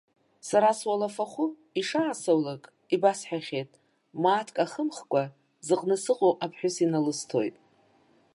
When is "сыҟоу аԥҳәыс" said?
6.03-6.75